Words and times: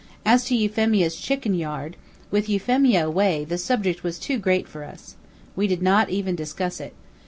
As 0.25 0.45
to 0.45 0.55
Euphemia's 0.55 1.15
chicken 1.15 1.53
yard, 1.53 1.95
with 2.31 2.49
Euphemia 2.49 3.05
away, 3.05 3.45
the 3.45 3.59
subject 3.59 4.01
was 4.03 4.17
too 4.17 4.39
great 4.39 4.67
for 4.67 4.83
us. 4.83 5.15
We 5.55 5.67
did 5.67 5.83
not 5.83 6.09
even 6.09 6.35
discuss 6.35 6.79
it. 6.79 6.95